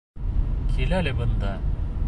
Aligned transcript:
Кил 0.71 0.97
әле 1.01 1.13
бында! 1.21 1.55